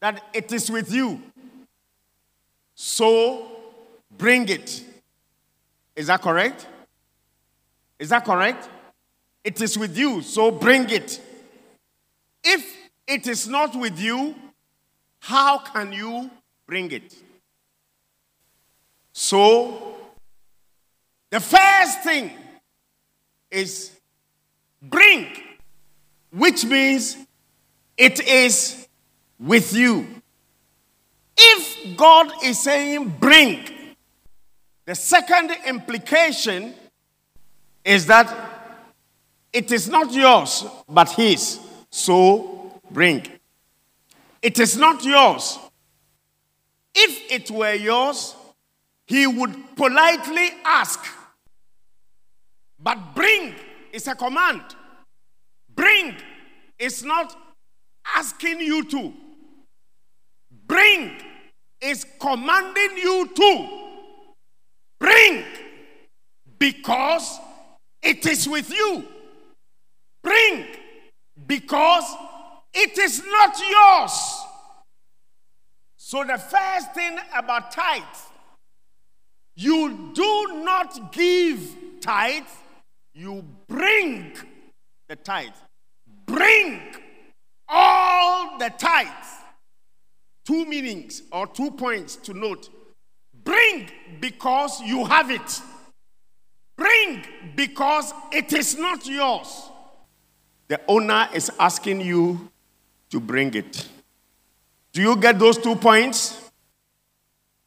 that 0.00 0.22
it 0.32 0.50
is 0.52 0.70
with 0.70 0.92
you. 0.92 1.22
So 2.82 3.46
bring 4.16 4.48
it. 4.48 4.82
Is 5.94 6.06
that 6.06 6.22
correct? 6.22 6.66
Is 7.98 8.08
that 8.08 8.24
correct? 8.24 8.70
It 9.44 9.60
is 9.60 9.76
with 9.76 9.98
you, 9.98 10.22
so 10.22 10.50
bring 10.50 10.88
it. 10.88 11.20
If 12.42 12.64
it 13.06 13.26
is 13.26 13.46
not 13.46 13.76
with 13.76 14.00
you, 14.00 14.34
how 15.18 15.58
can 15.58 15.92
you 15.92 16.30
bring 16.66 16.90
it? 16.90 17.14
So, 19.12 19.96
the 21.28 21.40
first 21.40 22.02
thing 22.02 22.30
is 23.50 23.92
bring, 24.80 25.26
which 26.32 26.64
means 26.64 27.18
it 27.98 28.20
is 28.26 28.88
with 29.38 29.74
you. 29.74 30.19
If 31.42 31.96
God 31.96 32.30
is 32.44 32.62
saying 32.62 33.16
bring, 33.18 33.66
the 34.84 34.94
second 34.94 35.50
implication 35.66 36.74
is 37.82 38.04
that 38.06 38.28
it 39.50 39.72
is 39.72 39.88
not 39.88 40.12
yours, 40.12 40.66
but 40.86 41.08
His. 41.12 41.58
So 41.90 42.78
bring. 42.90 43.26
It 44.42 44.58
is 44.58 44.76
not 44.76 45.02
yours. 45.02 45.58
If 46.94 47.32
it 47.32 47.50
were 47.50 47.72
yours, 47.72 48.34
He 49.06 49.26
would 49.26 49.76
politely 49.76 50.50
ask. 50.64 51.00
But 52.78 53.14
bring 53.14 53.54
is 53.92 54.06
a 54.08 54.14
command. 54.14 54.62
Bring 55.74 56.16
is 56.78 57.02
not 57.02 57.34
asking 58.14 58.60
you 58.60 58.84
to. 58.84 59.14
Bring 60.66 61.16
is 61.80 62.04
commanding 62.18 62.96
you 62.96 63.28
to. 63.34 63.68
Bring 64.98 65.44
because 66.58 67.38
it 68.02 68.26
is 68.26 68.48
with 68.48 68.70
you. 68.70 69.04
Bring 70.22 70.66
because 71.46 72.04
it 72.74 72.98
is 72.98 73.22
not 73.26 73.58
yours. 73.58 74.46
So, 75.96 76.24
the 76.24 76.38
first 76.38 76.92
thing 76.94 77.18
about 77.34 77.70
tithe, 77.70 78.02
you 79.56 80.10
do 80.12 80.62
not 80.64 81.12
give 81.12 81.60
tithe, 82.00 82.42
you 83.14 83.44
bring 83.68 84.32
the 85.08 85.16
tithe. 85.16 85.48
Bring 86.26 86.80
all 87.68 88.58
the 88.58 88.70
tithe. 88.76 89.39
Two 90.50 90.64
meanings 90.64 91.22
or 91.30 91.46
two 91.46 91.70
points 91.70 92.16
to 92.16 92.34
note. 92.34 92.70
Bring 93.44 93.88
because 94.18 94.80
you 94.80 95.04
have 95.04 95.30
it. 95.30 95.60
Bring 96.76 97.22
because 97.54 98.12
it 98.32 98.52
is 98.52 98.76
not 98.76 99.06
yours. 99.06 99.70
The 100.66 100.80
owner 100.88 101.28
is 101.32 101.52
asking 101.60 102.00
you 102.00 102.50
to 103.10 103.20
bring 103.20 103.54
it. 103.54 103.86
Do 104.92 105.00
you 105.00 105.14
get 105.18 105.38
those 105.38 105.56
two 105.56 105.76
points? 105.76 106.50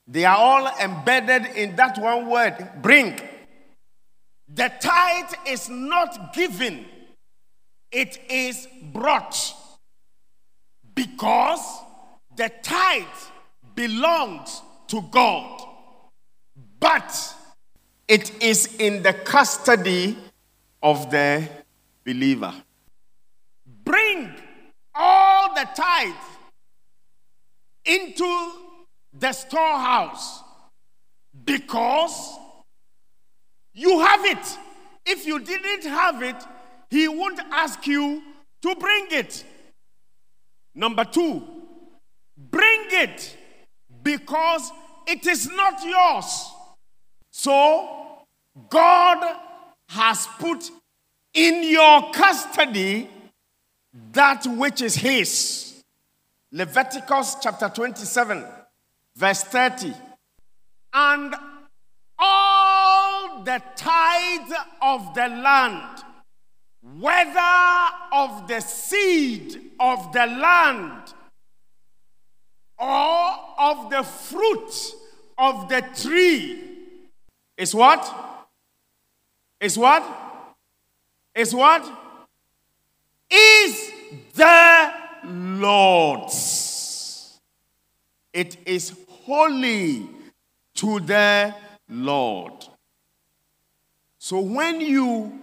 They 0.06 0.26
are 0.26 0.36
all 0.36 0.68
embedded 0.82 1.56
in 1.56 1.78
that 1.78 1.98
one 1.98 2.30
word 2.30 2.70
bring. 2.82 3.18
The 4.54 4.70
tithe 4.82 5.34
is 5.48 5.70
not 5.70 6.34
given, 6.34 6.84
it 7.94 8.20
is 8.30 8.68
brought. 8.92 9.54
Because 10.94 11.83
the 12.36 12.52
tithe 12.62 13.04
belongs 13.76 14.62
to 14.88 15.02
God, 15.12 15.62
but 16.80 17.36
it 18.08 18.44
is 18.44 18.76
in 18.78 19.04
the 19.04 19.14
custody 19.14 20.18
of 20.82 21.10
the 21.10 21.48
believer. 22.06 22.54
Bring 23.84 24.32
all 24.94 25.54
the 25.56 25.68
tithe 25.76 26.14
into 27.86 28.52
the 29.18 29.32
storehouse 29.32 30.42
because 31.46 32.38
you 33.74 34.00
have 34.00 34.26
it. 34.26 34.58
If 35.06 35.26
you 35.26 35.40
didn't 35.40 35.84
have 35.84 36.22
it, 36.22 36.36
he 36.90 37.08
won't 37.08 37.40
ask 37.52 37.86
you 37.88 38.22
to 38.62 38.76
bring 38.76 39.08
it. 39.12 39.44
Number 40.76 41.04
two, 41.04 41.44
bring 42.38 42.86
it 42.90 43.38
because 44.04 44.72
it 45.08 45.26
is 45.28 45.50
not 45.50 45.84
yours. 45.86 46.52
So, 47.32 48.24
God 48.70 49.38
has 49.90 50.28
put 50.40 50.70
in 51.34 51.64
your 51.70 52.12
custody 52.12 53.10
that 54.12 54.46
which 54.48 54.82
is 54.82 54.96
His. 54.96 55.84
Leviticus 56.52 57.38
chapter 57.42 57.70
27, 57.70 58.46
verse 59.16 59.44
30. 59.44 59.94
And 60.94 61.36
all 62.20 63.44
the 63.44 63.62
tithe 63.76 64.54
of 64.82 65.14
the 65.16 65.28
land, 65.28 66.04
whether 67.00 67.90
of 68.12 68.48
the 68.48 68.60
seed 68.60 69.72
of 69.80 70.14
the 70.14 70.26
land 70.28 71.14
or 72.84 73.36
of 73.58 73.90
the 73.90 74.04
fruit 74.04 74.96
of 75.38 75.70
the 75.70 75.82
tree, 75.96 76.60
is 77.58 77.74
what? 77.74 78.04
Is 79.62 79.78
what? 79.78 80.04
Is 81.34 81.56
what? 81.56 81.90
Is 83.32 83.92
the 84.36 84.94
Lord's. 85.24 87.40
It 88.34 88.58
is 88.66 88.94
holy 89.26 90.10
to 90.76 91.00
the 91.00 91.56
Lord. 91.90 92.66
So 94.18 94.40
when 94.40 94.82
you 94.82 95.40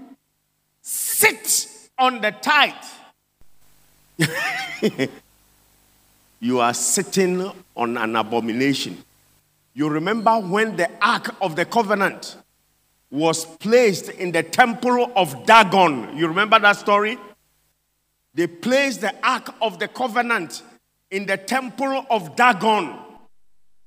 sit 0.83 1.89
on 1.99 2.21
the 2.21 2.33
tithe, 2.33 2.75
you 6.41 6.59
are 6.61 6.75
sitting 6.75 7.53
on 7.77 7.97
an 7.97 8.17
abomination. 8.17 9.05
You 9.75 9.89
remember 9.89 10.33
when 10.41 10.77
the 10.77 10.91
Ark 11.01 11.37
of 11.41 11.55
the 11.55 11.67
Covenant 11.67 12.37
was 13.11 13.45
placed 13.45 14.09
in 14.09 14.33
the 14.33 14.43
temple 14.43 15.13
of 15.15 15.47
Dagon. 15.47 16.17
You 16.17 16.29
remember 16.29 16.59
that 16.59 16.77
story? 16.77 17.19
They 18.35 18.47
placed 18.47 19.03
the 19.03 19.15
Ark 19.23 19.55
of 19.61 19.79
the 19.79 19.89
Covenant 19.89 20.63
in 21.11 21.27
the 21.27 21.37
temple 21.37 22.07
of 22.11 22.37
Dagon. 22.37 22.97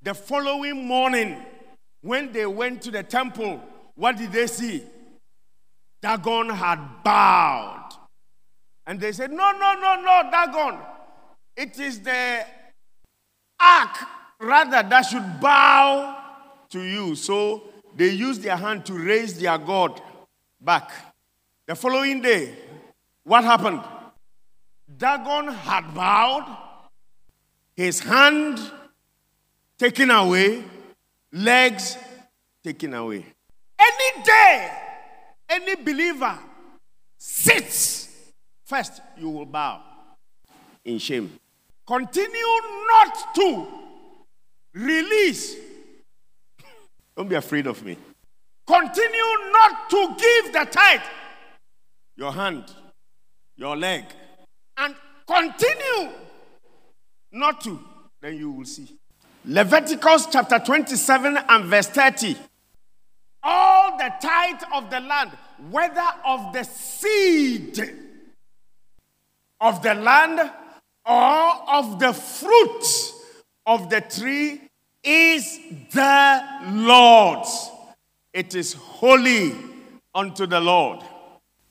The 0.01 0.13
following 0.13 0.85
morning, 0.85 1.37
when 2.01 2.31
they 2.31 2.45
went 2.45 2.81
to 2.83 2.91
the 2.91 3.03
temple, 3.03 3.61
what 3.95 4.17
did 4.17 4.31
they 4.31 4.47
see? 4.47 4.83
Dagon 6.01 6.49
had 6.49 6.79
bowed. 7.03 7.93
And 8.85 8.99
they 8.99 9.13
said, 9.13 9.31
No, 9.31 9.51
no, 9.51 9.73
no, 9.75 10.01
no, 10.01 10.29
Dagon. 10.29 10.79
It 11.55 11.79
is 11.79 11.99
the 11.99 12.45
ark, 13.59 13.97
rather, 14.39 14.87
that 14.87 15.01
should 15.01 15.39
bow 15.39 16.17
to 16.69 16.81
you. 16.81 17.15
So 17.15 17.63
they 17.95 18.09
used 18.09 18.41
their 18.41 18.57
hand 18.57 18.85
to 18.87 18.93
raise 18.93 19.39
their 19.39 19.57
God 19.57 20.01
back. 20.59 20.91
The 21.67 21.75
following 21.75 22.21
day, 22.21 22.55
what 23.23 23.43
happened? 23.43 23.81
Dagon 24.97 25.47
had 25.47 25.93
bowed, 25.93 26.57
his 27.75 27.99
hand 27.99 28.59
taken 29.77 30.11
away, 30.11 30.63
legs 31.31 31.97
taken 32.63 32.93
away. 32.93 33.25
Any 33.79 34.23
day, 34.23 34.71
any 35.49 35.75
believer 35.75 36.37
sits, 37.17 38.09
first 38.65 39.01
you 39.17 39.29
will 39.29 39.45
bow 39.45 39.81
in 40.83 40.97
shame. 40.97 41.39
Continue 41.85 42.59
not 42.87 43.35
to 43.35 43.67
release. 44.73 45.55
Don't 47.15 47.29
be 47.29 47.35
afraid 47.35 47.67
of 47.67 47.83
me. 47.83 47.97
Continue 48.65 49.51
not 49.51 49.89
to 49.89 50.15
give 50.17 50.53
the 50.53 50.65
tithe. 50.71 51.01
Your 52.15 52.31
hand, 52.31 52.63
your 53.57 53.75
leg, 53.75 54.05
and 54.77 54.95
continue 55.27 56.11
not 57.31 57.61
to, 57.61 57.79
then 58.21 58.37
you 58.37 58.51
will 58.51 58.65
see. 58.65 58.97
Leviticus 59.45 60.27
chapter 60.31 60.59
27 60.59 61.37
and 61.49 61.65
verse 61.65 61.87
30. 61.87 62.37
All 63.43 63.97
the 63.97 64.13
tithe 64.21 64.63
of 64.73 64.89
the 64.89 65.01
land, 65.01 65.31
whether 65.69 66.01
of 66.25 66.53
the 66.53 66.63
seed 66.63 67.77
of 69.59 69.83
the 69.83 69.93
land 69.95 70.51
or 71.05 71.75
of 71.75 71.99
the 71.99 72.13
fruit 72.13 73.13
of 73.65 73.89
the 73.89 74.01
tree, 74.01 74.61
is 75.03 75.59
the 75.91 76.41
Lord's. 76.71 77.69
It 78.33 78.55
is 78.55 78.73
holy 78.73 79.53
unto 80.15 80.45
the 80.45 80.59
Lord. 80.59 81.03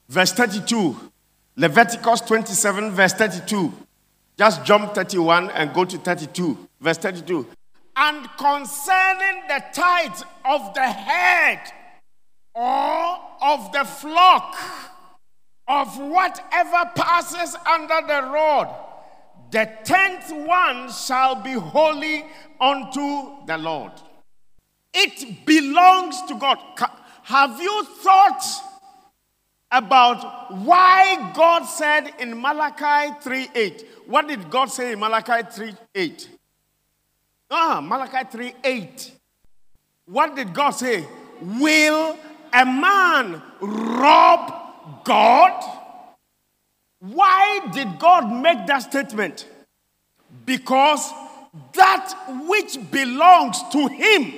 Verse 0.08 0.32
32. 0.32 1.12
Leviticus 1.56 2.20
27, 2.22 2.90
verse 2.90 3.12
32. 3.14 3.72
Just 4.38 4.64
jump 4.64 4.94
31 4.94 5.50
and 5.50 5.72
go 5.72 5.84
to 5.84 5.98
32. 5.98 6.68
Verse 6.80 6.98
32. 6.98 7.46
And 7.96 8.28
concerning 8.38 9.42
the 9.48 9.62
tithe 9.72 10.22
of 10.44 10.74
the 10.74 10.86
head 10.86 11.60
or 12.54 13.18
of 13.40 13.72
the 13.72 13.84
flock, 13.84 14.56
of 15.68 15.98
whatever 15.98 16.90
passes 16.94 17.56
under 17.66 18.06
the 18.06 18.22
rod, 18.30 18.91
the 19.52 19.70
tenth 19.84 20.32
one 20.32 20.90
shall 20.90 21.36
be 21.36 21.52
holy 21.52 22.24
unto 22.60 23.46
the 23.46 23.56
Lord. 23.58 23.92
It 24.92 25.46
belongs 25.46 26.20
to 26.22 26.34
God. 26.34 26.58
Have 27.22 27.60
you 27.60 27.84
thought 28.02 28.42
about 29.72 30.52
why 30.52 31.32
God 31.34 31.64
said 31.64 32.12
in 32.18 32.40
Malachi 32.40 33.14
3:8. 33.22 33.84
What 34.06 34.28
did 34.28 34.50
God 34.50 34.66
say 34.66 34.92
in 34.92 35.00
Malachi 35.00 35.42
3:8? 35.50 36.28
Ah, 37.50 37.80
Malachi 37.80 38.24
3:8. 38.30 39.12
What 40.04 40.36
did 40.36 40.52
God 40.52 40.70
say? 40.70 41.06
Will 41.40 42.18
a 42.52 42.66
man 42.66 43.42
rob 43.60 45.04
God? 45.04 45.81
Why 47.02 47.58
did 47.72 47.98
God 47.98 48.30
make 48.30 48.64
that 48.68 48.78
statement? 48.78 49.48
Because 50.46 51.12
that 51.72 52.14
which 52.46 52.78
belongs 52.92 53.60
to 53.72 53.88
him, 53.88 54.32